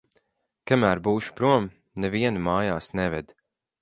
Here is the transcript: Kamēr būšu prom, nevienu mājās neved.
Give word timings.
Kamēr 0.71 1.01
būšu 1.07 1.35
prom, 1.41 1.67
nevienu 2.07 2.43
mājās 2.47 2.91
neved. 3.03 3.35